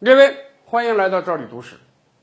[0.00, 1.74] 各位，欢迎来到赵里读史。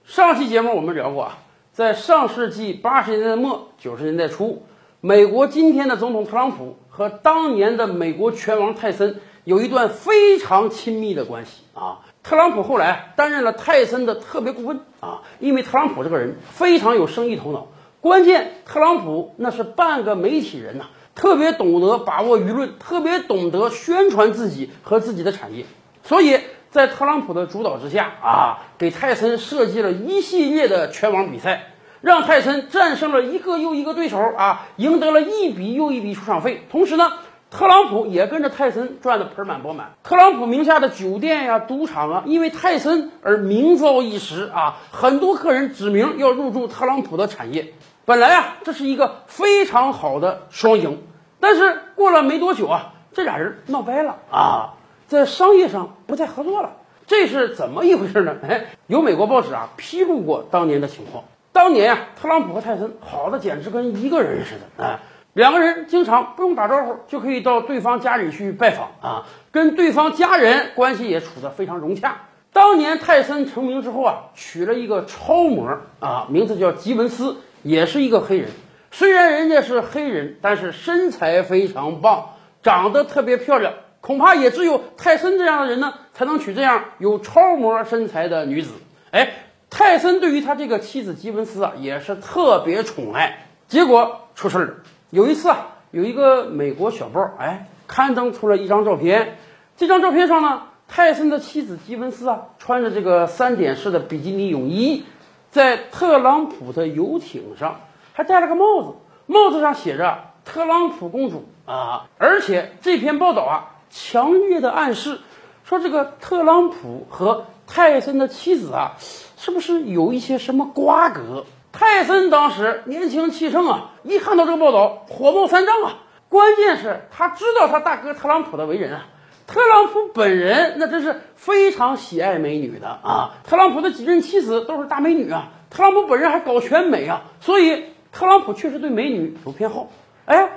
[0.05, 1.39] 上期节目我们聊过啊，
[1.73, 4.63] 在上世纪八十年代末九十年代初，
[5.01, 11.99] 美国今天的总统特朗普和当年的美国拳王泰森有一段非常亲密的关系啊。
[12.23, 17.67] 特朗普后来担任了泰森的特别顾问啊，因为特朗普这个人非常有生意头脑，
[17.99, 20.85] 关键特朗普那是半个媒体人呐。
[21.13, 25.65] 特别懂得把握舆论，特别懂得宣传自己和自己的产业，
[26.03, 26.39] 所以
[26.75, 31.67] 在特朗普的主导之下啊，给泰森设计了一系列的拳王比赛，
[32.01, 36.67] 让泰森战胜了一个又一个对手啊，赢得了一笔又一笔出场费。
[36.69, 37.13] 同时呢，
[37.49, 39.93] 特朗普也跟着泰森赚得盆满钵满。
[40.03, 47.73] 特朗普名下的酒店呀、赌场啊，因为泰森而名噪一时啊，很多客人指名要入驻特朗普的产业。
[48.03, 51.01] 本来啊，这是一个非常好的双赢，
[51.39, 54.73] 但是过了没多久啊，这俩人闹掰了啊，
[55.07, 56.77] 在商业上不再合作了。
[57.07, 58.35] 这是怎么一回事呢？
[58.47, 61.23] 哎，有美国报纸啊披露过当年的情况。
[61.51, 64.99] 当年啊，特朗普和泰森好的简直跟一个人似的，啊，
[65.33, 72.21] 两个人经常不用打招呼就可以到对方家里去拜访啊，跟对方家人关系也处得非常融洽。
[72.51, 77.37] 当年泰森成名之后啊，娶了一个超模啊，名字叫吉文斯。
[77.63, 78.51] 也是一个黑人，
[78.91, 83.73] 虽然人家是黑人，但是身材非常棒，长得特别漂亮，
[84.05, 88.69] 恐怕也只有泰森这样的人呢，才能娶这样有超模身材的女子。
[89.09, 89.31] 哎，
[89.71, 93.47] 泰森对于他这个妻子吉文斯啊，也是特别宠爱。
[93.67, 94.73] 结果出事儿了，
[95.09, 99.39] 有一次啊，有一个美国小报哎刊登出了一张照片，
[99.75, 105.03] 这张照片上呢，泰森的妻子吉文斯啊，穿着这个三点式的比基尼泳衣。
[105.49, 107.79] 在特朗普的游艇上，
[108.13, 108.93] 还戴了个帽子，
[109.25, 112.05] 帽子上写着“特朗普公主”啊！
[112.19, 115.19] 而且这篇报道啊，强烈的暗示
[115.63, 118.97] 说，这个特朗普和泰森的妻子啊，
[119.37, 121.45] 是不是有一些什么瓜葛？
[121.71, 125.95] 泰森当时年轻气盛啊，一看到这个报道，火冒三丈啊！
[126.27, 129.05] 关键是，他知道他大哥特朗普的为人啊。
[129.47, 133.35] 特朗普本人那真是非常喜爱美女的啊！
[133.47, 135.51] 特朗普的几任妻子都是大美女啊！
[135.69, 137.21] 特朗普本人还搞全美啊！
[137.39, 139.87] 所以特朗普确实对美女有偏好。
[140.25, 140.54] 哎，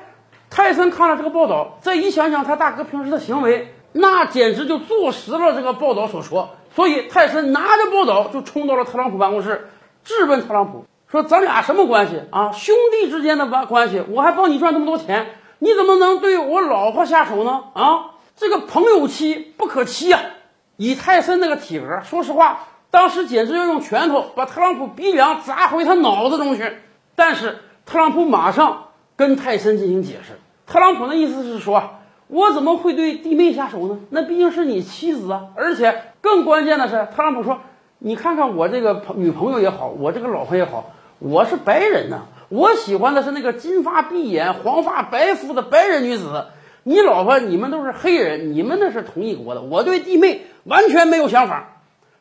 [0.59, 6.51] 泰森看了这个报道，再一想想他大哥平时的行为，那简直就坐实了这个报道所说。
[6.75, 9.69] 所以泰森拿着报道就冲到了特朗普办公室，
[10.03, 12.51] 质问特朗普说：“咱俩什么关系啊？
[12.51, 15.29] 兄弟之间的关关系，我还帮你赚那么多钱，
[15.61, 17.63] 你怎么能对我老婆下手呢？
[17.75, 20.21] 啊？”这个朋友妻不可欺啊！
[20.77, 26.79] 以泰森那个体格，说实话，当时简直要用拳头把特朗普鼻梁砸回他脑子中去。
[27.15, 30.41] 但是特朗普马上跟泰森进行解释，
[30.71, 31.83] 特朗普的意思是说，
[32.27, 34.01] 我怎么会对弟妹下手呢？
[34.11, 35.47] 那毕竟是你妻子啊！
[35.57, 37.61] 而且更关键的是，特朗普说，
[37.99, 46.49] 你看看我这个朋女朋友也好，我这个老婆也好，我是白人呐，我喜欢的是那个金发碧眼、黄发白肤的白人女子。
[46.83, 49.63] 你老婆，你们都是黑人，你们那是同一国的。
[49.63, 51.77] 我对弟妹完全没有想法。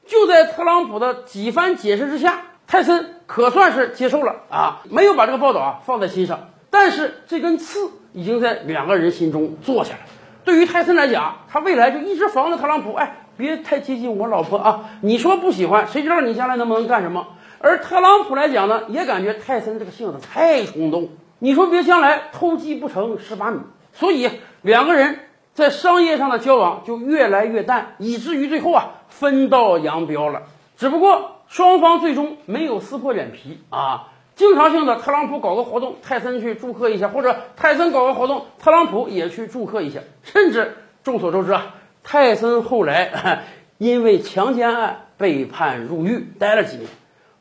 [0.06, 6.48] 就在特朗普的几番解释之下，泰森可算是接受了啊，没有把这个报道啊放在心上。
[6.80, 10.00] 但是这根刺已经在两个人心中坐下了。
[10.46, 14.92] 对于泰森来讲，他未来就一直防着特朗普，哎，别太接近我老婆啊！
[15.02, 17.30] 你说不喜欢，谁知道你将来能不能干什么？
[17.58, 23.58] 而特朗普来讲呢，也感觉泰森这个性子太冲动，你说别将来偷鸡不成蚀把米。
[23.92, 24.30] 所以
[24.62, 25.18] 两个人
[25.56, 30.44] 在商业上的交往就越来越淡，以至于最后啊分道扬镳了。
[30.78, 40.00] 只不过双方最终没有撕破脸皮啊，经常性的特朗普搞个活动，泰森去祝贺一下，或者泰森搞个活动，特朗普也去祝贺一下。
[40.24, 43.44] 甚至众所周知啊，泰森后来
[43.80, 46.88] 因为强奸案被判入狱，待了几年，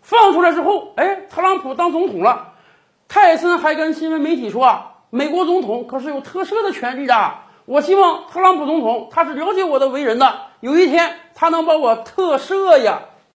[0.00, 2.54] 放出来之后，哎，特朗普当总统了，
[3.08, 4.92] 泰森还跟新闻媒体说啊。
[5.10, 7.34] 美国总统可是有特赦的权利的。
[7.64, 13.00] 我希望特朗普总统他是了解我的为人的，有一天他能把我特赦呀。